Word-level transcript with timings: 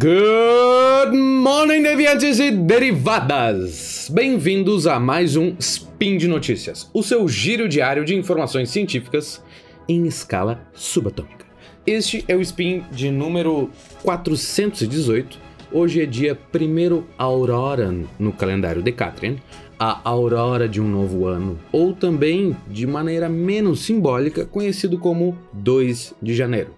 Good 0.00 1.14
morning, 1.14 1.82
deviantes 1.82 2.38
e 2.38 2.50
derivadas! 2.50 4.08
Bem-vindos 4.10 4.86
a 4.86 4.98
mais 4.98 5.36
um 5.36 5.54
Spin 5.58 6.16
de 6.16 6.26
Notícias, 6.26 6.88
o 6.94 7.02
seu 7.02 7.28
giro 7.28 7.68
diário 7.68 8.02
de 8.02 8.14
informações 8.14 8.70
científicas 8.70 9.44
em 9.86 10.06
escala 10.06 10.66
subatômica. 10.72 11.44
Este 11.86 12.24
é 12.26 12.34
o 12.34 12.40
Spin 12.40 12.82
de 12.90 13.10
número 13.10 13.68
418. 14.02 15.38
Hoje 15.70 16.00
é 16.00 16.06
dia 16.06 16.38
1 16.50 17.02
Aurora 17.18 17.94
no 18.18 18.32
calendário 18.32 18.80
Decatrian, 18.80 19.36
a 19.78 20.00
aurora 20.02 20.66
de 20.66 20.80
um 20.80 20.88
novo 20.88 21.26
ano, 21.26 21.58
ou 21.70 21.92
também, 21.92 22.56
de 22.70 22.86
maneira 22.86 23.28
menos 23.28 23.80
simbólica, 23.80 24.46
conhecido 24.46 24.96
como 24.96 25.36
2 25.52 26.14
de 26.22 26.34
janeiro. 26.34 26.74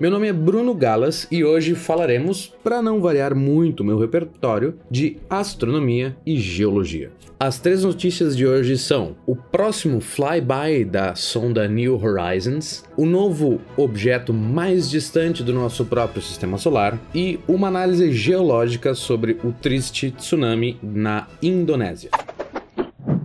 Meu 0.00 0.10
nome 0.10 0.28
é 0.28 0.32
Bruno 0.32 0.74
Galas 0.74 1.28
e 1.30 1.44
hoje 1.44 1.74
falaremos, 1.74 2.50
para 2.64 2.80
não 2.80 3.02
variar 3.02 3.34
muito 3.34 3.84
meu 3.84 3.98
repertório, 3.98 4.78
de 4.90 5.18
astronomia 5.28 6.16
e 6.24 6.38
geologia. 6.38 7.12
As 7.38 7.58
três 7.58 7.84
notícias 7.84 8.34
de 8.34 8.46
hoje 8.46 8.78
são: 8.78 9.14
o 9.26 9.36
próximo 9.36 10.00
flyby 10.00 10.86
da 10.86 11.14
sonda 11.14 11.68
New 11.68 12.02
Horizons, 12.02 12.82
o 12.96 13.04
novo 13.04 13.60
objeto 13.76 14.32
mais 14.32 14.88
distante 14.88 15.42
do 15.42 15.52
nosso 15.52 15.84
próprio 15.84 16.22
sistema 16.22 16.56
solar 16.56 16.98
e 17.14 17.38
uma 17.46 17.68
análise 17.68 18.10
geológica 18.10 18.94
sobre 18.94 19.36
o 19.44 19.52
triste 19.52 20.10
tsunami 20.12 20.78
na 20.82 21.28
Indonésia. 21.42 22.08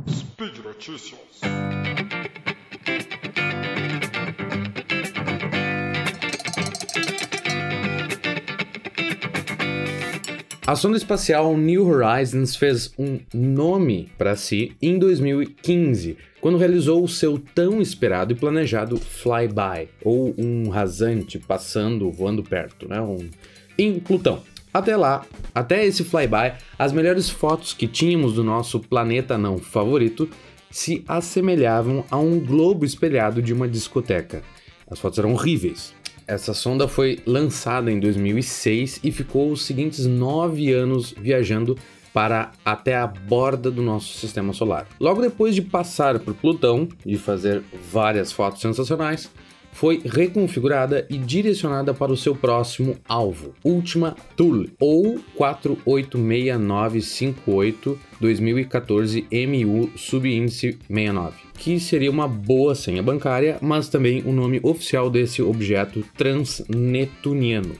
Speed 0.09 0.57
Notícias. 0.61 1.74
A 10.67 10.75
sonda 10.75 10.97
espacial 10.97 11.55
New 11.55 11.87
Horizons 11.87 12.55
fez 12.55 12.91
um 12.97 13.19
nome 13.31 14.09
para 14.17 14.35
si 14.35 14.75
em 14.81 14.97
2015, 14.97 16.17
quando 16.41 16.57
realizou 16.57 17.03
o 17.03 17.07
seu 17.07 17.37
tão 17.37 17.79
esperado 17.79 18.33
e 18.33 18.35
planejado 18.35 18.97
flyby, 18.97 19.89
ou 20.03 20.33
um 20.35 20.69
rasante 20.69 21.37
passando, 21.37 22.11
voando 22.11 22.41
perto, 22.41 22.89
né? 22.89 22.99
Um... 22.99 23.29
em 23.77 23.99
Plutão. 23.99 24.41
Até 24.73 24.97
lá, 24.97 25.23
até 25.53 25.85
esse 25.85 26.03
flyby, 26.03 26.53
as 26.79 26.91
melhores 26.91 27.29
fotos 27.29 27.71
que 27.71 27.85
tínhamos 27.85 28.33
do 28.33 28.43
nosso 28.43 28.79
planeta 28.79 29.37
não 29.37 29.59
favorito 29.59 30.27
se 30.71 31.03
assemelhavam 31.07 32.03
a 32.09 32.17
um 32.17 32.39
globo 32.39 32.85
espelhado 32.85 33.39
de 33.39 33.53
uma 33.53 33.67
discoteca. 33.67 34.41
As 34.89 34.97
fotos 34.97 35.19
eram 35.19 35.33
horríveis. 35.33 35.93
Essa 36.27 36.55
sonda 36.55 36.87
foi 36.87 37.19
lançada 37.25 37.91
em 37.91 37.99
2006 37.99 39.01
e 39.03 39.11
ficou 39.11 39.51
os 39.51 39.63
seguintes 39.63 40.07
nove 40.07 40.71
anos 40.73 41.13
viajando 41.15 41.77
para 42.11 42.51
até 42.63 42.95
a 42.95 43.05
borda 43.05 43.69
do 43.69 43.81
nosso 43.81 44.17
sistema 44.17 44.53
solar. 44.53 44.87
Logo 44.99 45.21
depois 45.21 45.53
de 45.53 45.61
passar 45.61 46.17
por 46.17 46.33
Plutão 46.33 46.87
e 47.05 47.17
fazer 47.17 47.61
várias 47.91 48.31
fotos 48.31 48.61
sensacionais, 48.61 49.29
foi 49.75 50.01
reconfigurada 50.05 51.05
e 51.09 51.17
direcionada 51.17 51.93
para 51.93 52.11
o 52.11 52.17
seu 52.17 52.33
próximo 52.33 52.97
alvo, 53.07 53.53
Ultima 53.61 54.15
Thule, 54.37 54.71
ou 54.79 55.19
486958 55.35 57.99
2014 58.21 59.27
MU 59.29 59.89
subíndice 59.97 60.77
69, 60.87 61.35
que 61.57 61.77
seria 61.77 62.09
uma 62.09 62.25
boa 62.25 62.73
senha 62.73 63.03
bancária, 63.03 63.57
mas 63.61 63.89
também 63.89 64.23
o 64.25 64.31
nome 64.31 64.61
oficial 64.63 65.09
desse 65.09 65.41
objeto 65.41 66.05
transnetuniano. 66.17 67.75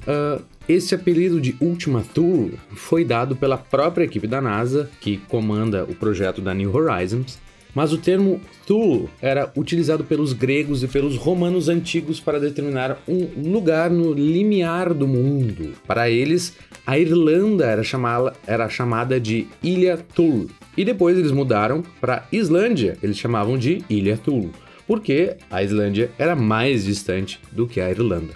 Uh, 0.00 0.42
esse 0.68 0.92
apelido 0.92 1.40
de 1.40 1.54
Ultima 1.60 2.04
Thule 2.12 2.58
foi 2.74 3.04
dado 3.04 3.36
pela 3.36 3.56
própria 3.56 4.02
equipe 4.04 4.26
da 4.26 4.40
NASA, 4.40 4.90
que 5.00 5.18
comanda 5.28 5.84
o 5.84 5.94
projeto 5.94 6.40
da 6.40 6.52
New 6.52 6.74
Horizons, 6.74 7.38
mas 7.74 7.92
o 7.92 7.98
termo 7.98 8.40
Thule 8.66 9.08
era 9.20 9.50
utilizado 9.56 10.04
pelos 10.04 10.32
gregos 10.32 10.82
e 10.82 10.88
pelos 10.88 11.16
romanos 11.16 11.68
antigos 11.68 12.20
para 12.20 12.40
determinar 12.40 12.98
um 13.08 13.50
lugar 13.50 13.90
no 13.90 14.12
limiar 14.12 14.92
do 14.92 15.06
mundo. 15.06 15.74
Para 15.86 16.10
eles, 16.10 16.56
a 16.86 16.98
Irlanda 16.98 17.66
era 17.66 17.82
chamada, 17.82 18.32
era 18.46 18.68
chamada 18.68 19.20
de 19.20 19.46
Ilha 19.62 19.98
Thule. 20.14 20.48
E 20.76 20.84
depois 20.84 21.18
eles 21.18 21.32
mudaram 21.32 21.82
para 22.00 22.26
Islândia, 22.32 22.96
eles 23.02 23.18
chamavam 23.18 23.58
de 23.58 23.84
Ilha 23.88 24.16
Thule, 24.16 24.50
porque 24.86 25.36
a 25.50 25.62
Islândia 25.62 26.10
era 26.18 26.34
mais 26.34 26.84
distante 26.84 27.40
do 27.52 27.66
que 27.66 27.80
a 27.80 27.90
Irlanda. 27.90 28.34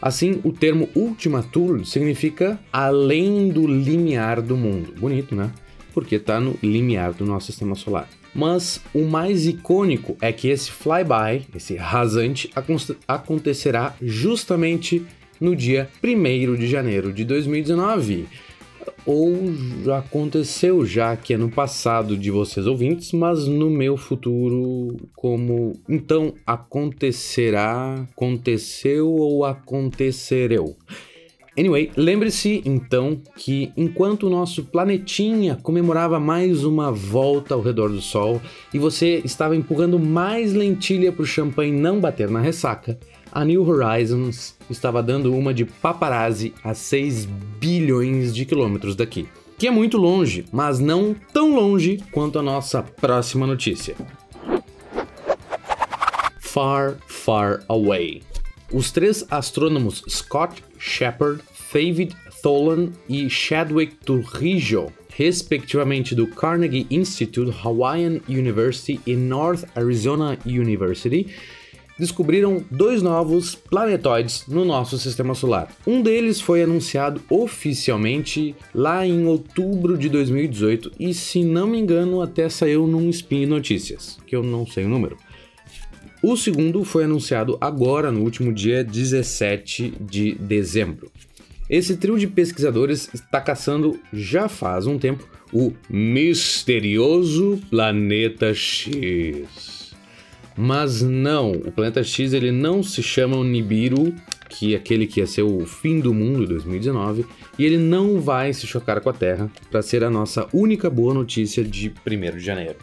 Assim, 0.00 0.40
o 0.44 0.52
termo 0.52 0.88
Ultima 0.94 1.42
Thule 1.42 1.84
significa 1.84 2.58
além 2.72 3.48
do 3.48 3.66
limiar 3.66 4.40
do 4.40 4.56
mundo. 4.56 4.94
Bonito, 4.96 5.34
né? 5.34 5.50
Porque 5.92 6.14
está 6.14 6.38
no 6.38 6.56
limiar 6.62 7.12
do 7.12 7.26
nosso 7.26 7.46
sistema 7.46 7.74
solar. 7.74 8.08
Mas 8.38 8.80
o 8.94 9.02
mais 9.02 9.48
icônico 9.48 10.16
é 10.20 10.30
que 10.32 10.46
esse 10.46 10.70
flyby, 10.70 11.48
esse 11.56 11.74
rasante, 11.74 12.48
acontecerá 13.08 13.96
justamente 14.00 15.04
no 15.40 15.56
dia 15.56 15.90
1 16.04 16.54
de 16.54 16.68
janeiro 16.68 17.12
de 17.12 17.24
2019. 17.24 18.28
Ou 19.04 19.42
aconteceu 19.92 20.86
já 20.86 21.16
que 21.16 21.34
é 21.34 21.36
no 21.36 21.50
passado 21.50 22.16
de 22.16 22.30
vocês 22.30 22.64
ouvintes, 22.64 23.10
mas 23.10 23.48
no 23.48 23.68
meu 23.68 23.96
futuro, 23.96 24.96
como 25.16 25.72
então 25.88 26.32
acontecerá, 26.46 28.06
aconteceu 28.12 29.10
ou 29.10 29.44
acontecereu. 29.44 30.76
Anyway, 31.58 31.90
lembre-se 31.96 32.62
então 32.64 33.20
que 33.34 33.72
enquanto 33.76 34.28
o 34.28 34.30
nosso 34.30 34.62
planetinha 34.62 35.58
comemorava 35.60 36.20
mais 36.20 36.62
uma 36.62 36.92
volta 36.92 37.52
ao 37.52 37.60
redor 37.60 37.88
do 37.88 38.00
Sol 38.00 38.40
e 38.72 38.78
você 38.78 39.20
estava 39.24 39.56
empurrando 39.56 39.98
mais 39.98 40.54
lentilha 40.54 41.10
para 41.10 41.24
o 41.24 41.26
champanhe 41.26 41.72
não 41.72 41.98
bater 41.98 42.30
na 42.30 42.38
ressaca, 42.38 42.96
a 43.32 43.44
New 43.44 43.68
Horizons 43.68 44.56
estava 44.70 45.02
dando 45.02 45.34
uma 45.34 45.52
de 45.52 45.64
paparazzi 45.64 46.54
a 46.62 46.74
6 46.74 47.24
bilhões 47.58 48.32
de 48.32 48.44
quilômetros 48.44 48.94
daqui. 48.94 49.26
Que 49.58 49.66
é 49.66 49.70
muito 49.72 49.98
longe, 49.98 50.44
mas 50.52 50.78
não 50.78 51.12
tão 51.32 51.56
longe 51.56 51.98
quanto 52.12 52.38
a 52.38 52.42
nossa 52.42 52.84
próxima 52.84 53.48
notícia. 53.48 53.96
Far, 56.38 56.98
far 57.08 57.64
away. 57.68 58.27
Os 58.72 58.90
três 58.90 59.24
astrônomos 59.30 60.02
Scott 60.08 60.62
Shepard, 60.78 61.42
David 61.72 62.14
Tholen 62.42 62.92
e 63.08 63.28
Chadwick 63.30 63.96
Turrijo, 63.96 64.92
respectivamente 65.14 66.14
do 66.14 66.26
Carnegie 66.26 66.86
Institute, 66.90 67.56
Hawaiian 67.62 68.20
University 68.28 69.00
e 69.06 69.16
North 69.16 69.64
Arizona 69.74 70.38
University, 70.44 71.26
descobriram 71.98 72.62
dois 72.70 73.02
novos 73.02 73.54
planetoides 73.54 74.44
no 74.46 74.64
nosso 74.64 74.98
sistema 74.98 75.34
solar. 75.34 75.74
Um 75.86 76.00
deles 76.00 76.40
foi 76.40 76.62
anunciado 76.62 77.20
oficialmente 77.28 78.54
lá 78.74 79.04
em 79.04 79.26
outubro 79.26 79.98
de 79.98 80.08
2018 80.08 80.92
e, 81.00 81.12
se 81.12 81.42
não 81.42 81.66
me 81.66 81.78
engano, 81.78 82.20
até 82.20 82.48
saiu 82.48 82.86
num 82.86 83.08
Spin 83.10 83.46
Notícias, 83.46 84.18
que 84.26 84.36
eu 84.36 84.42
não 84.42 84.66
sei 84.66 84.84
o 84.84 84.88
número. 84.88 85.16
O 86.20 86.36
segundo 86.36 86.82
foi 86.82 87.04
anunciado 87.04 87.56
agora 87.60 88.10
no 88.10 88.22
último 88.22 88.52
dia 88.52 88.82
17 88.82 89.94
de 90.00 90.34
dezembro. 90.34 91.10
Esse 91.70 91.96
trio 91.96 92.18
de 92.18 92.26
pesquisadores 92.26 93.08
está 93.14 93.40
caçando 93.40 94.00
já 94.12 94.48
faz 94.48 94.86
um 94.86 94.98
tempo 94.98 95.28
o 95.52 95.72
misterioso 95.88 97.60
planeta 97.70 98.52
X. 98.52 99.94
Mas 100.56 101.02
não, 101.02 101.52
o 101.52 101.70
planeta 101.70 102.02
X 102.02 102.32
ele 102.32 102.50
não 102.50 102.82
se 102.82 103.00
chama 103.00 103.42
Nibiru, 103.44 104.12
que 104.48 104.74
é 104.74 104.76
aquele 104.76 105.06
que 105.06 105.20
ia 105.20 105.26
ser 105.26 105.42
o 105.42 105.64
fim 105.66 106.00
do 106.00 106.12
mundo 106.12 106.42
em 106.42 106.46
2019, 106.46 107.24
e 107.56 107.64
ele 107.64 107.78
não 107.78 108.20
vai 108.20 108.52
se 108.52 108.66
chocar 108.66 109.00
com 109.00 109.08
a 109.08 109.12
Terra 109.12 109.48
para 109.70 109.82
ser 109.82 110.02
a 110.02 110.10
nossa 110.10 110.48
única 110.52 110.90
boa 110.90 111.14
notícia 111.14 111.62
de 111.62 111.92
1 112.04 112.36
de 112.36 112.40
janeiro. 112.40 112.76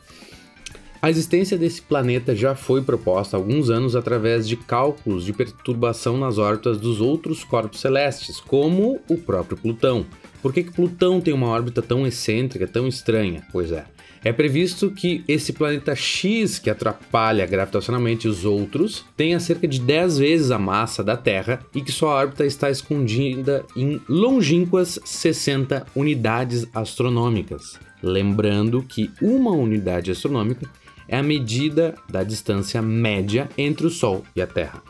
A 1.06 1.10
existência 1.12 1.56
desse 1.56 1.84
planeta 1.84 2.36
já 2.36 2.56
foi 2.56 2.82
proposta 2.82 3.38
há 3.38 3.40
alguns 3.40 3.70
anos 3.70 3.96
através 3.96 4.48
de 4.48 4.58
cálculos 4.58 5.24
de 5.24 5.34
perturbação 5.34 6.18
nas 6.18 6.40
órbitas 6.40 6.80
dos 6.80 7.00
outros 7.00 7.44
corpos 7.44 7.80
celestes, 7.80 8.40
como 8.40 9.00
o 9.08 9.16
próprio 9.16 9.56
Plutão. 9.56 10.04
Por 10.42 10.52
que, 10.52 10.64
que 10.64 10.72
Plutão 10.72 11.22
tem 11.22 11.32
uma 11.32 11.46
órbita 11.46 11.80
tão 11.80 12.08
excêntrica, 12.08 12.66
tão 12.66 12.88
estranha? 12.88 13.46
Pois 13.52 13.72
é. 13.72 13.86
É 14.24 14.34
previsto 14.34 14.90
que 14.90 15.24
esse 15.28 15.54
planeta 15.54 15.94
X, 15.96 16.58
que 16.58 16.72
atrapalha 16.72 17.46
gravitacionalmente 17.46 18.28
os 18.28 18.44
outros, 18.44 19.06
tenha 19.16 19.40
cerca 19.40 19.68
de 19.68 19.80
10 19.80 20.18
vezes 20.18 20.50
a 20.50 20.58
massa 20.58 21.04
da 21.04 21.16
Terra 21.16 21.60
e 21.76 21.84
que 21.84 21.92
sua 21.92 22.16
órbita 22.16 22.48
está 22.48 22.72
escondida 22.72 23.64
em 23.76 24.02
longínquas 24.10 24.98
60 25.06 25.86
unidades 25.96 26.66
astronômicas. 26.74 27.80
Lembrando 28.02 28.82
que 28.82 29.12
uma 29.22 29.52
unidade 29.52 30.10
astronômica 30.10 30.68
é 31.08 31.18
a 31.18 31.24
medida 31.24 31.96
da 32.10 32.24
distância 32.24 32.82
média 32.82 33.50
entre 33.58 33.88
o 33.88 33.90
Sol 33.90 34.24
e 34.36 34.42
a 34.42 34.48
Terra. 34.48 34.82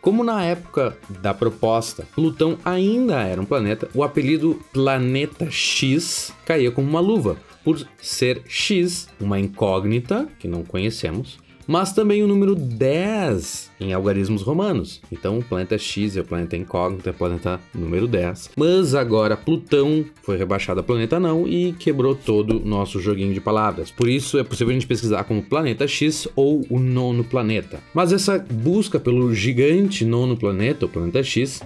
Como 0.00 0.24
na 0.24 0.42
época 0.42 0.96
da 1.20 1.34
proposta 1.34 2.06
Plutão 2.14 2.58
ainda 2.64 3.20
era 3.22 3.40
um 3.40 3.44
planeta, 3.44 3.88
o 3.94 4.02
apelido 4.02 4.58
Planeta 4.72 5.50
X 5.50 6.32
caía 6.46 6.70
como 6.70 6.88
uma 6.88 7.00
luva, 7.00 7.36
por 7.62 7.86
ser 8.00 8.42
X, 8.46 9.08
uma 9.20 9.38
incógnita 9.38 10.26
que 10.38 10.48
não 10.48 10.64
conhecemos, 10.64 11.38
mas 11.70 11.92
também 11.92 12.20
o 12.20 12.26
número 12.26 12.56
10 12.56 13.70
em 13.78 13.92
algarismos 13.92 14.42
romanos. 14.42 15.00
Então 15.12 15.38
o 15.38 15.44
planeta 15.44 15.78
X 15.78 16.16
é 16.16 16.20
o 16.20 16.24
planeta 16.24 16.56
incógnito, 16.56 17.08
é 17.08 17.12
o 17.12 17.14
planeta 17.14 17.60
número 17.72 18.08
10. 18.08 18.50
Mas 18.56 18.92
agora 18.92 19.36
Plutão 19.36 20.04
foi 20.20 20.36
rebaixado 20.36 20.80
a 20.80 20.82
planeta 20.82 21.20
não 21.20 21.46
e 21.46 21.72
quebrou 21.74 22.16
todo 22.16 22.56
o 22.56 22.66
nosso 22.66 22.98
joguinho 22.98 23.32
de 23.32 23.40
palavras. 23.40 23.88
Por 23.88 24.08
isso 24.08 24.36
é 24.36 24.42
possível 24.42 24.72
a 24.72 24.74
gente 24.74 24.88
pesquisar 24.88 25.22
como 25.22 25.44
planeta 25.44 25.86
X 25.86 26.26
ou 26.34 26.66
o 26.68 26.80
nono 26.80 27.22
planeta. 27.22 27.78
Mas 27.94 28.12
essa 28.12 28.44
busca 28.50 28.98
pelo 28.98 29.32
gigante 29.32 30.04
nono 30.04 30.36
planeta, 30.36 30.86
o 30.86 30.88
planeta 30.88 31.22
X, 31.22 31.62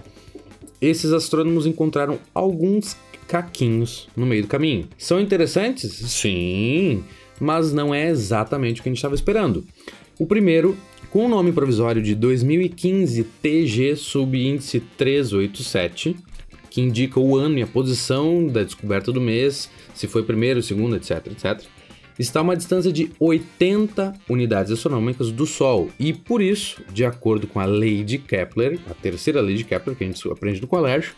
esses 0.82 1.12
astrônomos 1.12 1.64
encontraram 1.64 2.18
alguns 2.34 2.94
caquinhos 3.26 4.06
no 4.14 4.26
meio 4.26 4.42
do 4.42 4.48
caminho. 4.48 4.86
São 4.98 5.18
interessantes? 5.18 5.92
Sim 5.92 7.02
mas 7.40 7.72
não 7.72 7.94
é 7.94 8.08
exatamente 8.08 8.80
o 8.80 8.82
que 8.82 8.88
a 8.88 8.92
gente 8.92 8.98
estava 8.98 9.14
esperando. 9.14 9.64
O 10.18 10.26
primeiro, 10.26 10.76
com 11.10 11.26
o 11.26 11.28
nome 11.28 11.52
provisório 11.52 12.02
de 12.02 12.14
2015 12.14 13.24
TG 13.42 13.96
subíndice 13.96 14.80
387, 14.96 16.16
que 16.70 16.80
indica 16.80 17.20
o 17.20 17.36
ano 17.36 17.58
e 17.58 17.62
a 17.62 17.66
posição 17.66 18.46
da 18.46 18.62
descoberta 18.62 19.12
do 19.12 19.20
mês, 19.20 19.70
se 19.94 20.08
foi 20.08 20.22
primeiro, 20.24 20.62
segundo, 20.62 20.96
etc, 20.96 21.28
etc, 21.28 21.64
está 22.18 22.40
a 22.40 22.42
uma 22.42 22.56
distância 22.56 22.92
de 22.92 23.10
80 23.18 24.14
unidades 24.28 24.72
astronômicas 24.72 25.30
do 25.30 25.46
Sol 25.46 25.90
e 25.98 26.12
por 26.12 26.40
isso, 26.40 26.82
de 26.92 27.04
acordo 27.04 27.46
com 27.46 27.60
a 27.60 27.64
lei 27.64 28.02
de 28.04 28.18
Kepler, 28.18 28.78
a 28.88 28.94
terceira 28.94 29.40
lei 29.40 29.56
de 29.56 29.64
Kepler 29.64 29.96
que 29.96 30.04
a 30.04 30.06
gente 30.06 30.28
aprende 30.30 30.60
no 30.60 30.66
colégio, 30.66 31.14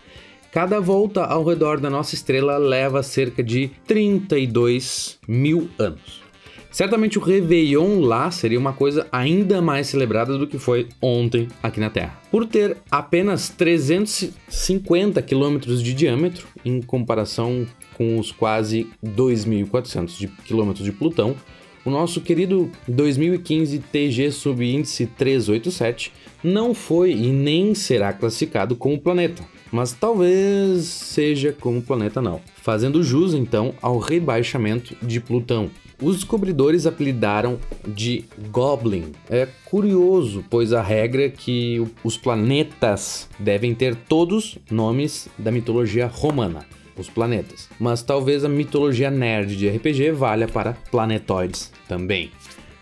Cada 0.56 0.80
volta 0.80 1.22
ao 1.22 1.44
redor 1.44 1.78
da 1.78 1.90
nossa 1.90 2.14
estrela 2.14 2.56
leva 2.56 3.02
cerca 3.02 3.42
de 3.42 3.70
32 3.86 5.18
mil 5.28 5.68
anos. 5.78 6.22
Certamente 6.70 7.18
o 7.18 7.20
Réveillon 7.20 8.00
lá 8.00 8.30
seria 8.30 8.58
uma 8.58 8.72
coisa 8.72 9.06
ainda 9.12 9.60
mais 9.60 9.88
celebrada 9.88 10.38
do 10.38 10.46
que 10.46 10.58
foi 10.58 10.88
ontem 10.98 11.46
aqui 11.62 11.78
na 11.78 11.90
Terra. 11.90 12.18
Por 12.30 12.46
ter 12.46 12.78
apenas 12.90 13.50
350 13.50 15.20
quilômetros 15.20 15.82
de 15.82 15.92
diâmetro, 15.92 16.46
em 16.64 16.80
comparação 16.80 17.66
com 17.92 18.18
os 18.18 18.32
quase 18.32 18.88
2.400 19.04 20.26
quilômetros 20.46 20.86
de 20.86 20.92
Plutão, 20.92 21.36
o 21.86 21.90
nosso 21.90 22.20
querido 22.20 22.70
2015 22.86 23.78
TG 23.78 24.32
subíndice 24.32 25.06
387 25.06 26.12
não 26.44 26.74
foi 26.74 27.12
e 27.12 27.28
nem 27.28 27.74
será 27.74 28.12
classificado 28.12 28.76
como 28.76 29.00
planeta 29.00 29.42
mas 29.70 29.92
talvez 29.92 30.84
seja 30.84 31.52
como 31.52 31.82
planeta 31.82 32.22
não, 32.22 32.40
fazendo 32.62 33.02
jus 33.02 33.34
então 33.34 33.74
ao 33.82 33.98
rebaixamento 33.98 34.96
de 35.02 35.20
Plutão. 35.20 35.70
Os 36.00 36.16
descobridores 36.16 36.86
apelidaram 36.86 37.58
de 37.86 38.24
Goblin. 38.50 39.12
É 39.30 39.48
curioso, 39.64 40.44
pois 40.50 40.72
a 40.72 40.82
regra 40.82 41.24
é 41.24 41.30
que 41.30 41.82
os 42.04 42.16
planetas 42.16 43.28
devem 43.38 43.74
ter 43.74 43.94
todos 43.94 44.58
nomes 44.70 45.28
da 45.38 45.50
mitologia 45.50 46.06
romana 46.06 46.66
os 47.00 47.08
planetas. 47.10 47.68
Mas 47.78 48.02
talvez 48.02 48.44
a 48.44 48.48
mitologia 48.48 49.10
nerd 49.10 49.56
de 49.56 49.68
RPG 49.68 50.12
valha 50.12 50.48
para 50.48 50.76
planetoides 50.90 51.72
também. 51.88 52.30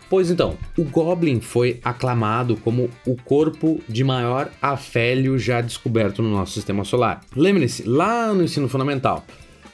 Pois 0.09 0.29
então, 0.29 0.55
o 0.77 0.83
Goblin 0.83 1.39
foi 1.39 1.79
aclamado 1.83 2.55
como 2.57 2.89
o 3.05 3.15
corpo 3.15 3.81
de 3.89 4.03
maior 4.03 4.51
afélio 4.61 5.37
já 5.37 5.61
descoberto 5.61 6.21
no 6.21 6.29
nosso 6.29 6.53
sistema 6.53 6.83
solar. 6.83 7.21
Lembre-se, 7.35 7.83
lá 7.83 8.33
no 8.33 8.43
ensino 8.43 8.69
fundamental, 8.69 9.25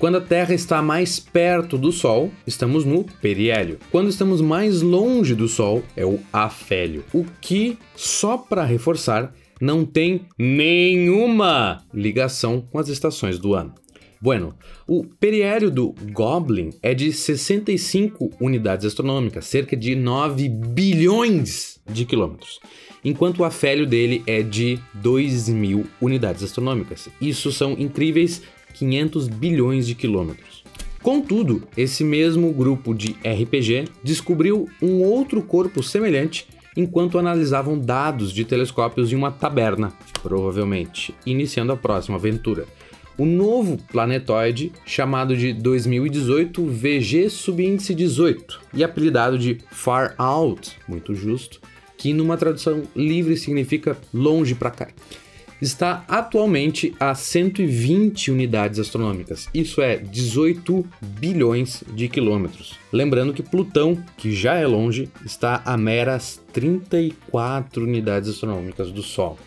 quando 0.02 0.18
a 0.18 0.22
Terra 0.22 0.56
está 0.56 0.82
mais 0.82 1.20
perto 1.20 1.78
do 1.78 1.92
Sol, 1.92 2.32
estamos 2.48 2.86
no 2.86 3.04
periélio. 3.04 3.78
Quando 3.92 4.10
estamos 4.10 4.42
mais 4.42 4.82
longe 4.82 5.36
do 5.36 5.48
Sol, 5.48 5.84
é 5.96 6.04
o 6.04 6.18
afélio. 6.34 7.04
O 7.14 7.24
que, 7.40 7.78
só 7.96 8.36
para 8.36 8.64
reforçar, 8.64 9.32
não 9.62 9.86
tem 9.86 10.26
nenhuma 10.40 11.84
ligação 11.94 12.66
com 12.72 12.80
as 12.80 12.88
estações 12.88 13.38
do 13.38 13.54
ano. 13.54 13.76
Bueno, 14.22 14.54
o 14.88 15.04
periélio 15.04 15.72
do 15.72 15.96
Goblin 16.12 16.70
é 16.84 16.94
de 16.94 17.12
65 17.12 18.30
unidades 18.40 18.86
astronômicas, 18.86 19.46
cerca 19.46 19.76
de 19.76 19.96
9 19.96 20.48
bilhões 20.48 21.82
de 21.90 22.06
quilômetros, 22.06 22.60
enquanto 23.04 23.40
o 23.40 23.44
afélio 23.44 23.88
dele 23.88 24.22
é 24.28 24.44
de 24.44 24.78
2 24.94 25.50
mil 25.50 25.88
unidades 26.00 26.44
astronômicas. 26.44 27.10
Isso 27.20 27.52
são 27.52 27.72
incríveis 27.72 28.44
500 28.76 29.28
bilhões 29.28 29.88
de 29.88 29.96
quilômetros. 29.96 30.64
Contudo, 31.02 31.68
esse 31.76 32.04
mesmo 32.04 32.54
grupo 32.54 32.94
de 32.94 33.16
RPG 33.26 33.86
descobriu 34.04 34.70
um 34.80 35.02
outro 35.02 35.42
corpo 35.42 35.82
semelhante 35.82 36.46
enquanto 36.78 37.18
analisavam 37.18 37.76
dados 37.76 38.32
de 38.32 38.46
telescópios 38.46 39.12
em 39.12 39.16
uma 39.16 39.32
taberna, 39.32 39.92
provavelmente, 40.22 41.16
iniciando 41.26 41.72
a 41.72 41.76
próxima 41.76 42.18
aventura 42.18 42.68
o 43.18 43.26
novo 43.26 43.78
planetoide 43.92 44.72
chamado 44.86 45.36
de 45.36 45.54
2018 45.54 46.66
VG 46.66 47.30
subíndice 47.30 47.94
18 47.94 48.62
e 48.74 48.84
apelidado 48.84 49.38
de 49.38 49.58
Far 49.72 50.16
Out, 50.18 50.78
muito 50.88 51.14
justo, 51.14 51.60
que 51.98 52.14
numa 52.14 52.38
tradução 52.38 52.84
livre 52.96 53.38
significa 53.38 53.98
longe 54.14 54.56
para 54.56 54.72
cá. 54.72 54.88
Está 55.62 56.04
atualmente 56.08 56.96
a 57.00 57.14
120 57.14 58.32
unidades 58.32 58.80
astronômicas, 58.80 59.48
isso 59.54 59.80
é 59.80 59.96
18 59.96 60.84
bilhões 61.00 61.84
de 61.94 62.08
quilômetros. 62.08 62.74
Lembrando 62.92 63.32
que 63.32 63.44
Plutão, 63.44 64.04
que 64.18 64.34
já 64.34 64.56
é 64.56 64.66
longe, 64.66 65.08
está 65.24 65.62
a 65.64 65.78
meras 65.78 66.42
34 66.52 67.84
unidades 67.84 68.30
astronômicas 68.30 68.92
do 68.92 69.04
Sol. 69.04 69.38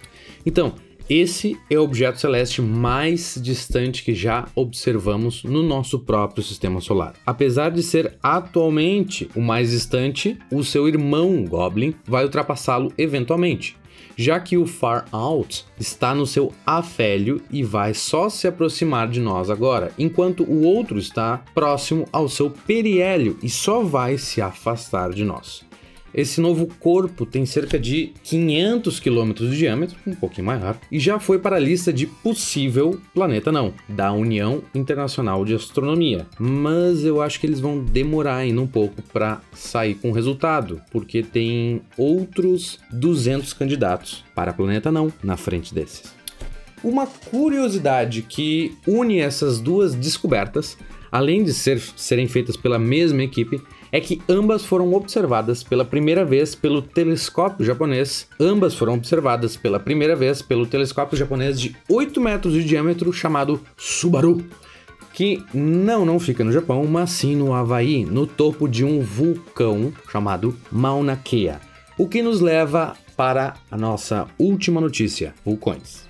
Então, 0.46 0.74
esse 1.08 1.56
é 1.68 1.78
o 1.78 1.82
objeto 1.82 2.18
celeste 2.18 2.62
mais 2.62 3.38
distante 3.42 4.02
que 4.02 4.14
já 4.14 4.46
observamos 4.54 5.44
no 5.44 5.62
nosso 5.62 5.98
próprio 5.98 6.42
sistema 6.42 6.80
solar. 6.80 7.14
Apesar 7.26 7.70
de 7.70 7.82
ser 7.82 8.16
atualmente 8.22 9.28
o 9.34 9.40
mais 9.40 9.70
distante, 9.70 10.38
o 10.50 10.64
seu 10.64 10.88
irmão 10.88 11.44
Goblin 11.44 11.94
vai 12.06 12.24
ultrapassá-lo 12.24 12.92
eventualmente, 12.96 13.76
já 14.16 14.40
que 14.40 14.56
o 14.56 14.66
Far 14.66 15.04
Out 15.12 15.66
está 15.78 16.14
no 16.14 16.26
seu 16.26 16.52
afélio 16.64 17.42
e 17.50 17.62
vai 17.62 17.92
só 17.92 18.28
se 18.28 18.46
aproximar 18.46 19.08
de 19.08 19.20
nós 19.20 19.50
agora, 19.50 19.92
enquanto 19.98 20.42
o 20.44 20.62
outro 20.62 20.98
está 20.98 21.42
próximo 21.54 22.06
ao 22.10 22.28
seu 22.28 22.50
periélio 22.50 23.38
e 23.42 23.50
só 23.50 23.82
vai 23.82 24.16
se 24.16 24.40
afastar 24.40 25.10
de 25.10 25.24
nós. 25.24 25.64
Esse 26.14 26.40
novo 26.40 26.68
corpo 26.78 27.26
tem 27.26 27.44
cerca 27.44 27.76
de 27.76 28.12
500 28.22 29.00
quilômetros 29.00 29.50
de 29.50 29.56
diâmetro, 29.56 29.96
um 30.06 30.14
pouquinho 30.14 30.46
maior, 30.46 30.78
e 30.90 31.00
já 31.00 31.18
foi 31.18 31.40
para 31.40 31.56
a 31.56 31.60
lista 31.60 31.92
de 31.92 32.06
possível 32.06 33.00
planeta 33.12 33.50
não, 33.50 33.74
da 33.88 34.12
União 34.12 34.62
Internacional 34.72 35.44
de 35.44 35.54
Astronomia. 35.54 36.24
Mas 36.38 37.04
eu 37.04 37.20
acho 37.20 37.40
que 37.40 37.46
eles 37.46 37.58
vão 37.58 37.80
demorar 37.82 38.36
ainda 38.36 38.60
um 38.60 38.66
pouco 38.66 39.02
para 39.12 39.40
sair 39.52 39.96
com 39.96 40.10
o 40.10 40.12
resultado, 40.12 40.80
porque 40.92 41.20
tem 41.22 41.82
outros 41.98 42.78
200 42.92 43.52
candidatos 43.52 44.24
para 44.36 44.52
planeta 44.52 44.92
não 44.92 45.12
na 45.20 45.36
frente 45.36 45.74
desses. 45.74 46.14
Uma 46.84 47.06
curiosidade 47.06 48.22
que 48.22 48.76
une 48.86 49.18
essas 49.18 49.58
duas 49.58 49.94
descobertas, 49.94 50.76
além 51.10 51.42
de 51.42 51.52
ser, 51.54 51.80
serem 51.96 52.28
feitas 52.28 52.56
pela 52.56 52.78
mesma 52.78 53.22
equipe, 53.22 53.60
é 53.94 54.00
que 54.00 54.20
ambas 54.28 54.64
foram 54.64 54.92
observadas 54.92 55.62
pela 55.62 55.84
primeira 55.84 56.24
vez 56.24 56.52
pelo 56.52 56.82
telescópio 56.82 57.64
japonês. 57.64 58.26
Ambas 58.40 58.74
foram 58.74 58.94
observadas 58.94 59.56
pela 59.56 59.78
primeira 59.78 60.16
vez 60.16 60.42
pelo 60.42 60.66
telescópio 60.66 61.16
japonês 61.16 61.60
de 61.60 61.76
8 61.88 62.20
metros 62.20 62.54
de 62.54 62.64
diâmetro 62.64 63.12
chamado 63.12 63.60
Subaru, 63.76 64.44
que 65.12 65.44
não 65.54 66.04
não 66.04 66.18
fica 66.18 66.42
no 66.42 66.50
Japão, 66.50 66.84
mas 66.86 67.10
sim 67.10 67.36
no 67.36 67.54
Havaí, 67.54 68.04
no 68.04 68.26
topo 68.26 68.66
de 68.66 68.84
um 68.84 69.00
vulcão 69.00 69.92
chamado 70.10 70.56
Mauna 70.72 71.14
Kea. 71.14 71.60
O 71.96 72.08
que 72.08 72.20
nos 72.20 72.40
leva 72.40 72.96
para 73.16 73.54
a 73.70 73.76
nossa 73.76 74.26
última 74.36 74.80
notícia: 74.80 75.32
vulcões. 75.44 76.04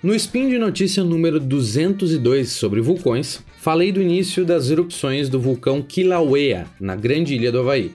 No 0.00 0.14
spin 0.14 0.48
de 0.48 0.58
notícia 0.58 1.02
número 1.02 1.40
202 1.40 2.52
sobre 2.52 2.80
vulcões, 2.80 3.42
falei 3.64 3.90
do 3.90 4.02
início 4.02 4.44
das 4.44 4.68
erupções 4.68 5.30
do 5.30 5.40
vulcão 5.40 5.80
Kilauea, 5.80 6.66
na 6.78 6.94
grande 6.94 7.34
ilha 7.34 7.50
do 7.50 7.60
Havaí. 7.60 7.92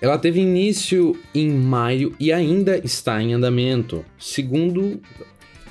Ela 0.00 0.16
teve 0.16 0.40
início 0.40 1.14
em 1.34 1.50
maio 1.50 2.16
e 2.18 2.32
ainda 2.32 2.78
está 2.78 3.22
em 3.22 3.34
andamento. 3.34 4.02
Segundo, 4.18 4.98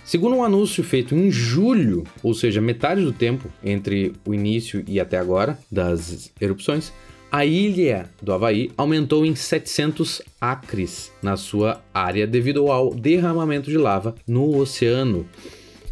segundo 0.05 0.35
um 0.35 0.43
anúncio 0.43 0.83
feito 0.83 1.15
em 1.15 1.31
julho, 1.31 2.03
ou 2.21 2.35
seja, 2.35 2.61
metade 2.61 3.01
do 3.01 3.11
tempo 3.11 3.49
entre 3.63 4.13
o 4.23 4.35
início 4.35 4.83
e 4.87 4.99
até 4.99 5.17
agora 5.17 5.57
das 5.71 6.31
erupções, 6.39 6.93
A 7.31 7.45
ilha 7.45 8.09
do 8.21 8.33
Havaí 8.33 8.71
aumentou 8.75 9.23
em 9.23 9.35
700 9.35 10.21
acres 10.41 11.11
na 11.21 11.37
sua 11.37 11.79
área 11.93 12.25
devido 12.25 12.71
ao 12.71 12.93
derramamento 12.93 13.69
de 13.69 13.77
lava 13.77 14.15
no 14.27 14.57
oceano. 14.57 15.27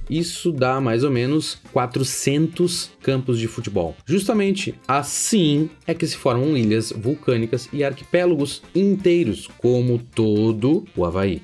Isso 0.10 0.52
dá 0.52 0.80
mais 0.80 1.04
ou 1.04 1.12
menos 1.12 1.60
400 1.74 2.92
campos 3.02 3.40
de 3.40 3.48
futebol. 3.48 3.96
Justamente 4.06 4.76
assim 4.88 5.70
é 5.86 5.94
que 5.94 6.08
se 6.08 6.16
formam 6.16 6.56
ilhas 6.58 6.92
vulcânicas 6.92 7.68
e 7.74 7.84
arquipélagos 7.84 8.62
inteiros, 8.74 9.48
como 9.58 10.00
todo 10.00 10.86
o 10.96 11.06
Havaí. 11.06 11.42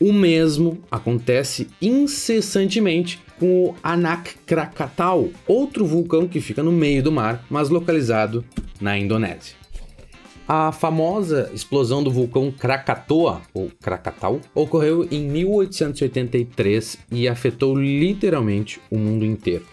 O 0.00 0.12
mesmo 0.12 0.82
acontece 0.90 1.68
incessantemente 1.80 3.20
com 3.38 3.64
o 3.64 3.74
Anak 3.82 4.34
Krakatau, 4.46 5.28
outro 5.46 5.84
vulcão 5.84 6.26
que 6.26 6.40
fica 6.40 6.62
no 6.62 6.72
meio 6.72 7.02
do 7.02 7.12
mar, 7.12 7.44
mas 7.50 7.68
localizado 7.68 8.44
na 8.80 8.98
Indonésia. 8.98 9.59
A 10.48 10.72
famosa 10.72 11.50
explosão 11.54 12.02
do 12.02 12.10
vulcão 12.10 12.50
Krakatoa, 12.50 13.40
ou 13.54 13.70
Krakatau, 13.80 14.40
ocorreu 14.54 15.06
em 15.10 15.20
1883 15.20 16.98
e 17.12 17.28
afetou 17.28 17.78
literalmente 17.78 18.80
o 18.90 18.98
mundo 18.98 19.24
inteiro. 19.24 19.64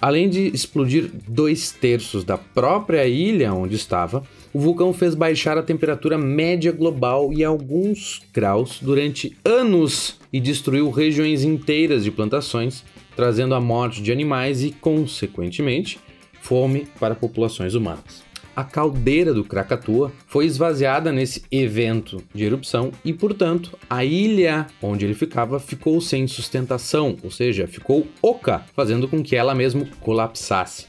Além 0.00 0.28
de 0.28 0.48
explodir 0.48 1.10
dois 1.28 1.70
terços 1.70 2.24
da 2.24 2.36
própria 2.36 3.06
ilha 3.06 3.54
onde 3.54 3.76
estava, 3.76 4.24
o 4.52 4.58
vulcão 4.58 4.92
fez 4.92 5.14
baixar 5.14 5.56
a 5.56 5.62
temperatura 5.62 6.18
média 6.18 6.72
global 6.72 7.32
em 7.32 7.44
alguns 7.44 8.20
graus 8.32 8.80
durante 8.82 9.36
anos 9.44 10.18
e 10.32 10.40
destruiu 10.40 10.90
regiões 10.90 11.44
inteiras 11.44 12.02
de 12.02 12.10
plantações, 12.10 12.84
trazendo 13.14 13.54
a 13.54 13.60
morte 13.60 14.02
de 14.02 14.10
animais 14.10 14.64
e, 14.64 14.72
consequentemente, 14.72 15.98
fome 16.42 16.88
para 16.98 17.14
populações 17.14 17.74
humanas 17.74 18.23
a 18.56 18.62
caldeira 18.64 19.34
do 19.34 19.44
Krakatoa 19.44 20.12
foi 20.26 20.46
esvaziada 20.46 21.10
nesse 21.10 21.42
evento 21.50 22.22
de 22.34 22.44
erupção 22.44 22.92
e, 23.04 23.12
portanto, 23.12 23.76
a 23.88 24.04
ilha 24.04 24.66
onde 24.80 25.04
ele 25.04 25.14
ficava 25.14 25.58
ficou 25.58 26.00
sem 26.00 26.26
sustentação, 26.26 27.16
ou 27.22 27.30
seja, 27.30 27.66
ficou 27.66 28.06
oca, 28.22 28.64
fazendo 28.74 29.08
com 29.08 29.22
que 29.22 29.36
ela 29.36 29.54
mesmo 29.54 29.86
colapsasse. 30.00 30.86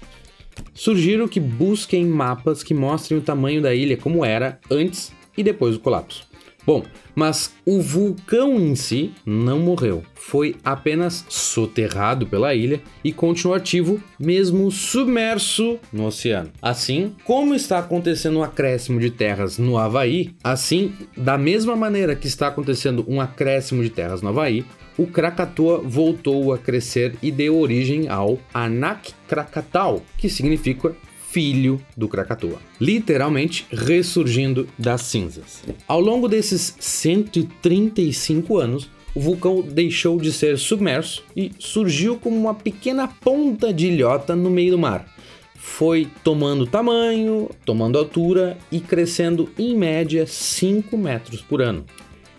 Sugiro 0.73 1.27
que 1.27 1.39
busquem 1.39 2.05
mapas 2.05 2.63
que 2.63 2.73
mostrem 2.73 3.19
o 3.19 3.23
tamanho 3.23 3.61
da 3.61 3.73
ilha 3.73 3.97
como 3.97 4.23
era 4.23 4.59
antes 4.69 5.11
e 5.37 5.43
depois 5.43 5.75
do 5.75 5.81
colapso. 5.81 6.27
Bom, 6.65 6.83
mas 7.13 7.53
o 7.65 7.79
vulcão 7.79 8.59
em 8.59 8.75
si 8.75 9.13
não 9.25 9.59
morreu, 9.59 10.03
foi 10.15 10.55
apenas 10.63 11.23
soterrado 11.29 12.25
pela 12.25 12.55
ilha 12.55 12.81
e 13.03 13.13
continuou 13.13 13.55
ativo 13.55 14.01
mesmo 14.19 14.71
submerso 14.71 15.77
no 15.93 16.07
oceano. 16.07 16.51
Assim, 16.61 17.13
como 17.23 17.53
está 17.53 17.77
acontecendo 17.77 18.39
um 18.39 18.43
acréscimo 18.43 18.99
de 18.99 19.11
terras 19.11 19.57
no 19.59 19.77
Havaí, 19.77 20.33
assim, 20.43 20.93
da 21.15 21.37
mesma 21.37 21.75
maneira 21.75 22.15
que 22.15 22.27
está 22.27 22.47
acontecendo 22.47 23.05
um 23.07 23.21
acréscimo 23.21 23.83
de 23.83 23.89
terras 23.89 24.21
no 24.21 24.29
Havaí, 24.29 24.65
o 24.97 25.05
Krakatoa 25.05 25.79
voltou 25.79 26.53
a 26.53 26.57
crescer 26.57 27.15
e 27.21 27.31
deu 27.31 27.59
origem 27.59 28.07
ao 28.07 28.39
Anak 28.53 29.13
Krakatau, 29.27 30.01
que 30.17 30.29
significa 30.29 30.95
filho 31.35 31.81
do 31.97 32.07
Krakatoa, 32.07 32.61
literalmente 32.79 33.67
ressurgindo 33.69 34.69
das 34.79 35.01
cinzas. 35.01 35.63
Ao 35.85 35.99
longo 35.99 36.29
desses 36.29 36.77
135 36.79 38.57
anos, 38.57 38.89
o 39.13 39.19
vulcão 39.19 39.61
deixou 39.61 40.17
de 40.17 40.31
ser 40.31 40.57
submerso 40.57 41.25
e 41.35 41.51
surgiu 41.59 42.15
como 42.15 42.37
uma 42.37 42.53
pequena 42.53 43.09
ponta 43.09 43.73
de 43.73 43.87
ilhota 43.87 44.33
no 44.33 44.49
meio 44.49 44.71
do 44.71 44.79
mar. 44.79 45.13
Foi 45.57 46.07
tomando 46.23 46.65
tamanho, 46.65 47.49
tomando 47.65 47.99
altura 47.99 48.57
e 48.71 48.79
crescendo 48.79 49.49
em 49.59 49.75
média 49.75 50.25
5 50.25 50.97
metros 50.97 51.41
por 51.41 51.61
ano. 51.61 51.83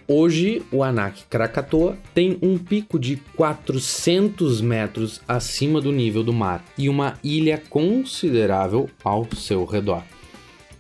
Hoje, 0.09 0.63
o 0.71 0.85
Anak 0.85 1.25
Krakatoa 1.25 1.99
tem 2.15 2.39
um 2.41 2.57
pico 2.57 2.97
de 2.97 3.17
400 3.35 4.61
metros 4.61 5.21
acima 5.27 5.81
do 5.81 5.91
nível 5.91 6.23
do 6.23 6.33
mar 6.33 6.65
e 6.79 6.89
uma 6.89 7.15
ilha 7.25 7.61
considerável 7.69 8.89
ao 9.03 9.27
seu 9.35 9.65
redor. 9.65 10.05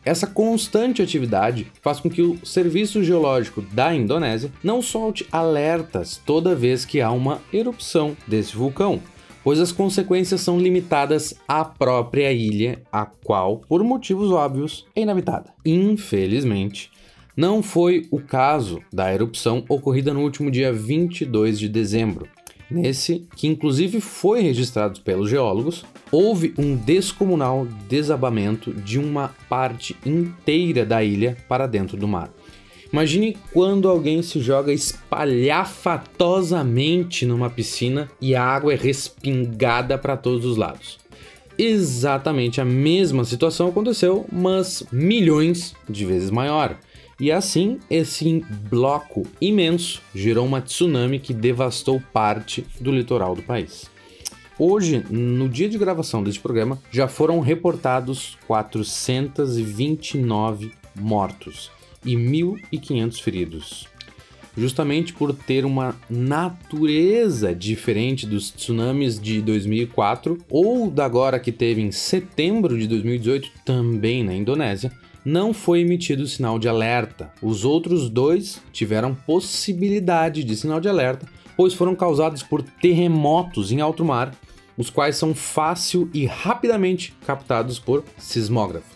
Essa 0.04 0.28
constante 0.28 1.02
atividade 1.02 1.66
faz 1.82 1.98
com 1.98 2.08
que 2.08 2.22
o 2.22 2.38
Serviço 2.46 3.02
Geológico 3.02 3.60
da 3.60 3.92
Indonésia 3.92 4.52
não 4.62 4.80
solte 4.80 5.26
alertas 5.32 6.22
toda 6.24 6.54
vez 6.54 6.84
que 6.84 7.00
há 7.00 7.10
uma 7.10 7.40
erupção 7.52 8.16
desse 8.28 8.54
vulcão, 8.54 9.02
pois 9.42 9.58
as 9.58 9.72
consequências 9.72 10.40
são 10.40 10.56
limitadas 10.60 11.34
à 11.48 11.64
própria 11.64 12.32
ilha, 12.32 12.80
a 12.92 13.04
qual, 13.04 13.58
por 13.68 13.82
motivos 13.82 14.30
óbvios, 14.30 14.86
é 14.94 15.00
inabitada. 15.00 15.52
Infelizmente, 15.64 16.92
não 17.36 17.62
foi 17.62 18.06
o 18.10 18.18
caso 18.18 18.80
da 18.92 19.12
erupção 19.12 19.64
ocorrida 19.68 20.14
no 20.14 20.22
último 20.22 20.50
dia 20.50 20.72
22 20.72 21.58
de 21.58 21.68
dezembro. 21.68 22.26
Nesse, 22.70 23.26
que 23.36 23.46
inclusive 23.46 24.00
foi 24.00 24.40
registrado 24.40 25.02
pelos 25.02 25.28
geólogos, 25.30 25.84
houve 26.10 26.54
um 26.58 26.74
descomunal 26.74 27.66
desabamento 27.88 28.72
de 28.72 28.98
uma 28.98 29.32
parte 29.48 29.94
inteira 30.04 30.84
da 30.84 31.04
ilha 31.04 31.36
para 31.48 31.66
dentro 31.66 31.96
do 31.96 32.08
mar. 32.08 32.28
Imagine 32.92 33.36
quando 33.52 33.88
alguém 33.88 34.20
se 34.22 34.40
joga 34.40 34.72
espalhafatosamente 34.72 37.24
numa 37.26 37.50
piscina 37.50 38.08
e 38.20 38.34
a 38.34 38.42
água 38.42 38.72
é 38.72 38.76
respingada 38.76 39.96
para 39.98 40.16
todos 40.16 40.44
os 40.44 40.56
lados. 40.56 40.98
Exatamente 41.58 42.60
a 42.60 42.64
mesma 42.64 43.24
situação 43.24 43.68
aconteceu, 43.68 44.26
mas 44.30 44.84
milhões 44.92 45.74
de 45.88 46.04
vezes 46.04 46.30
maior. 46.30 46.78
E 47.18 47.32
assim, 47.32 47.78
esse 47.88 48.44
bloco 48.68 49.22
imenso 49.40 50.02
gerou 50.14 50.44
uma 50.44 50.60
tsunami 50.60 51.18
que 51.18 51.32
devastou 51.32 51.98
parte 52.12 52.66
do 52.78 52.92
litoral 52.92 53.34
do 53.34 53.40
país. 53.42 53.90
Hoje, 54.58 55.02
no 55.10 55.48
dia 55.48 55.66
de 55.68 55.78
gravação 55.78 56.22
deste 56.22 56.40
programa, 56.40 56.78
já 56.90 57.08
foram 57.08 57.40
reportados 57.40 58.36
429 58.46 60.72
mortos 60.94 61.70
e 62.04 62.14
1.500 62.16 63.22
feridos. 63.22 63.88
Justamente 64.56 65.12
por 65.12 65.34
ter 65.34 65.64
uma 65.64 65.94
natureza 66.08 67.54
diferente 67.54 68.26
dos 68.26 68.50
tsunamis 68.50 69.20
de 69.20 69.42
2004 69.42 70.38
ou 70.48 70.90
da 70.90 71.04
agora 71.04 71.38
que 71.38 71.52
teve 71.52 71.82
em 71.82 71.92
setembro 71.92 72.78
de 72.78 72.86
2018, 72.86 73.50
também 73.64 74.24
na 74.24 74.34
Indonésia, 74.34 74.90
não 75.24 75.52
foi 75.52 75.80
emitido 75.80 76.26
sinal 76.26 76.58
de 76.58 76.68
alerta. 76.68 77.32
Os 77.42 77.64
outros 77.64 78.08
dois 78.08 78.62
tiveram 78.72 79.14
possibilidade 79.14 80.44
de 80.44 80.56
sinal 80.56 80.80
de 80.80 80.88
alerta, 80.88 81.26
pois 81.56 81.74
foram 81.74 81.96
causados 81.96 82.42
por 82.42 82.62
terremotos 82.62 83.72
em 83.72 83.80
alto 83.80 84.04
mar, 84.04 84.32
os 84.76 84.88
quais 84.88 85.16
são 85.16 85.34
fácil 85.34 86.08
e 86.14 86.26
rapidamente 86.26 87.12
captados 87.26 87.78
por 87.78 88.04
sismógrafos. 88.16 88.95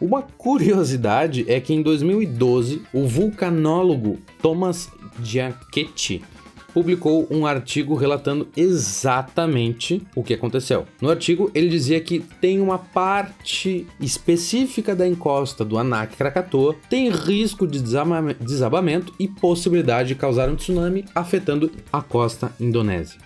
Uma 0.00 0.22
curiosidade 0.22 1.44
é 1.48 1.60
que 1.60 1.74
em 1.74 1.82
2012 1.82 2.82
o 2.92 3.06
vulcanólogo 3.06 4.18
Thomas 4.40 4.88
Giachetti 5.20 6.22
publicou 6.72 7.26
um 7.28 7.44
artigo 7.44 7.96
relatando 7.96 8.46
exatamente 8.56 10.00
o 10.14 10.22
que 10.22 10.34
aconteceu. 10.34 10.86
No 11.00 11.10
artigo, 11.10 11.50
ele 11.52 11.68
dizia 11.68 12.00
que 12.00 12.20
tem 12.40 12.60
uma 12.60 12.78
parte 12.78 13.86
específica 14.00 14.94
da 14.94 15.08
encosta 15.08 15.64
do 15.64 15.76
Anak 15.76 16.16
Krakatoa 16.16 16.76
tem 16.88 17.10
risco 17.10 17.66
de 17.66 17.82
desabamento 17.82 19.12
e 19.18 19.26
possibilidade 19.26 20.10
de 20.10 20.14
causar 20.14 20.48
um 20.48 20.54
tsunami 20.54 21.04
afetando 21.12 21.72
a 21.92 22.00
costa 22.00 22.52
indonésia. 22.60 23.18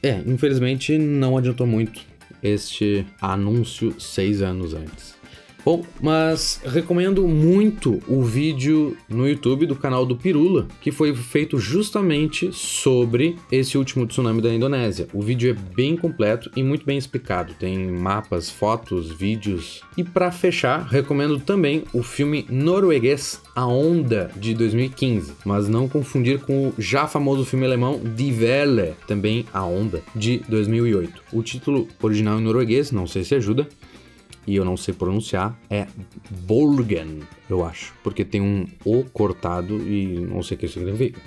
É, 0.00 0.20
infelizmente 0.24 0.96
não 0.96 1.36
adiantou 1.36 1.66
muito 1.66 2.00
este 2.40 3.04
anúncio 3.20 3.94
seis 3.98 4.42
anos 4.42 4.74
antes. 4.74 5.21
Bom, 5.64 5.84
mas 6.00 6.60
recomendo 6.64 7.26
muito 7.28 8.02
o 8.08 8.20
vídeo 8.20 8.96
no 9.08 9.28
YouTube 9.28 9.64
do 9.64 9.76
canal 9.76 10.04
do 10.04 10.16
Pirula, 10.16 10.66
que 10.80 10.90
foi 10.90 11.14
feito 11.14 11.56
justamente 11.56 12.52
sobre 12.52 13.36
esse 13.50 13.78
último 13.78 14.04
tsunami 14.04 14.42
da 14.42 14.52
Indonésia. 14.52 15.06
O 15.14 15.22
vídeo 15.22 15.50
é 15.50 15.74
bem 15.74 15.96
completo 15.96 16.50
e 16.56 16.64
muito 16.64 16.84
bem 16.84 16.98
explicado. 16.98 17.54
Tem 17.54 17.78
mapas, 17.78 18.50
fotos, 18.50 19.12
vídeos. 19.12 19.82
E 19.96 20.02
para 20.02 20.32
fechar, 20.32 20.84
recomendo 20.84 21.38
também 21.38 21.84
o 21.92 22.02
filme 22.02 22.44
norueguês 22.50 23.40
A 23.54 23.64
Onda 23.64 24.32
de 24.36 24.54
2015, 24.54 25.34
mas 25.44 25.68
não 25.68 25.88
confundir 25.88 26.40
com 26.40 26.68
o 26.68 26.74
já 26.76 27.06
famoso 27.06 27.44
filme 27.44 27.66
alemão 27.66 28.00
Die 28.16 28.32
Welle, 28.32 28.94
também 29.06 29.46
A 29.54 29.64
Onda 29.64 30.02
de 30.16 30.38
2008. 30.48 31.22
O 31.32 31.40
título 31.40 31.86
original 32.02 32.40
em 32.40 32.42
norueguês, 32.42 32.90
não 32.90 33.06
sei 33.06 33.22
se 33.22 33.36
ajuda, 33.36 33.68
e 34.46 34.56
eu 34.56 34.64
não 34.64 34.76
sei 34.76 34.94
pronunciar, 34.94 35.58
é 35.70 35.86
Bolgen, 36.30 37.20
eu 37.48 37.64
acho, 37.64 37.94
porque 38.02 38.24
tem 38.24 38.40
um 38.40 38.66
O 38.84 39.04
cortado 39.04 39.76
e 39.88 40.26
não 40.28 40.42
sei 40.42 40.56
o 40.56 40.60
que 40.60 40.66
isso 40.66 40.78
significa. 40.78 41.20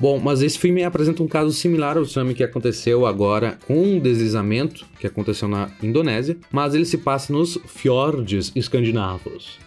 Bom, 0.00 0.18
mas 0.18 0.42
esse 0.42 0.58
filme 0.58 0.82
apresenta 0.82 1.22
um 1.22 1.28
caso 1.28 1.52
similar 1.52 1.96
ao 1.96 2.04
tsunami 2.04 2.34
que 2.34 2.42
aconteceu 2.42 3.06
agora 3.06 3.58
com 3.66 3.80
um 3.80 4.00
deslizamento 4.00 4.86
que 4.98 5.06
aconteceu 5.06 5.46
na 5.46 5.70
Indonésia, 5.82 6.36
mas 6.50 6.74
ele 6.74 6.84
se 6.84 6.98
passa 6.98 7.32
nos 7.32 7.58
fiordes 7.66 8.50
escandinavos. 8.56 9.58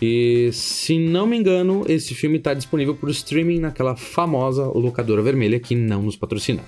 E 0.00 0.50
se 0.52 0.98
não 0.98 1.26
me 1.26 1.36
engano, 1.36 1.84
esse 1.88 2.14
filme 2.14 2.38
está 2.38 2.54
disponível 2.54 2.94
por 2.94 3.10
streaming 3.10 3.58
naquela 3.58 3.96
famosa 3.96 4.64
locadora 4.64 5.22
vermelha 5.22 5.60
que 5.60 5.74
não 5.74 6.02
nos 6.02 6.16
patrocina. 6.16 6.62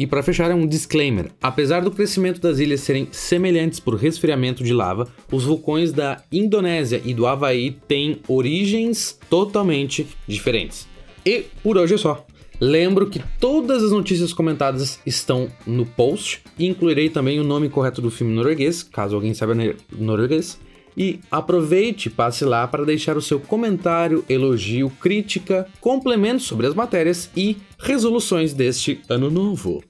E 0.00 0.06
para 0.06 0.22
fechar, 0.22 0.50
é 0.50 0.54
um 0.54 0.66
disclaimer: 0.66 1.30
apesar 1.42 1.82
do 1.82 1.90
crescimento 1.90 2.40
das 2.40 2.58
ilhas 2.58 2.80
serem 2.80 3.08
semelhantes 3.12 3.78
por 3.78 3.96
resfriamento 3.96 4.64
de 4.64 4.72
lava, 4.72 5.06
os 5.30 5.44
vulcões 5.44 5.92
da 5.92 6.22
Indonésia 6.32 7.02
e 7.04 7.12
do 7.12 7.26
Havaí 7.26 7.76
têm 7.86 8.18
origens 8.26 9.18
totalmente 9.28 10.06
diferentes. 10.26 10.88
E 11.22 11.44
por 11.62 11.76
hoje 11.76 11.96
é 11.96 11.98
só. 11.98 12.26
Lembro 12.58 13.10
que 13.10 13.22
todas 13.38 13.82
as 13.82 13.92
notícias 13.92 14.32
comentadas 14.32 14.98
estão 15.04 15.50
no 15.66 15.84
post 15.84 16.40
e 16.58 16.66
incluirei 16.66 17.10
também 17.10 17.38
o 17.38 17.44
nome 17.44 17.68
correto 17.68 18.00
do 18.00 18.10
filme 18.10 18.34
norueguês, 18.34 18.82
caso 18.82 19.14
alguém 19.14 19.34
saiba 19.34 19.54
norueguês. 19.98 20.58
E 21.00 21.18
aproveite, 21.30 22.10
passe 22.10 22.44
lá 22.44 22.68
para 22.68 22.84
deixar 22.84 23.16
o 23.16 23.22
seu 23.22 23.40
comentário, 23.40 24.22
elogio, 24.28 24.90
crítica, 25.00 25.66
complemento 25.80 26.42
sobre 26.42 26.66
as 26.66 26.74
matérias 26.74 27.30
e 27.34 27.56
resoluções 27.78 28.52
deste 28.52 29.00
ano 29.08 29.30
novo. 29.30 29.82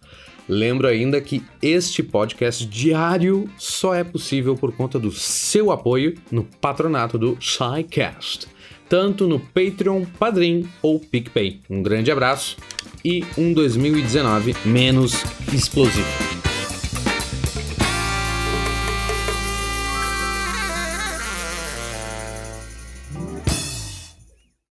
Lembro 0.48 0.86
ainda 0.86 1.20
que 1.20 1.42
este 1.60 2.00
podcast 2.00 2.64
diário 2.64 3.50
só 3.58 3.92
é 3.92 4.04
possível 4.04 4.54
por 4.54 4.70
conta 4.72 5.00
do 5.00 5.10
seu 5.10 5.72
apoio 5.72 6.14
no 6.30 6.44
patronato 6.44 7.18
do 7.18 7.36
SciCast 7.40 8.46
tanto 8.88 9.28
no 9.28 9.38
Patreon, 9.38 10.04
Padrim 10.18 10.68
ou 10.82 10.98
PicPay. 10.98 11.60
Um 11.70 11.80
grande 11.80 12.10
abraço 12.10 12.56
e 13.04 13.24
um 13.38 13.52
2019 13.52 14.56
menos 14.66 15.22
explosivo. 15.54 16.39